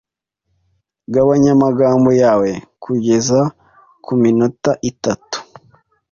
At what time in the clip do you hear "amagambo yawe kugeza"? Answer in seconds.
1.57-3.39